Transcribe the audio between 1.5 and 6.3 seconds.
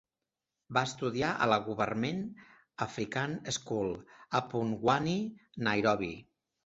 la Government African School, a Pumwani, Nairobi.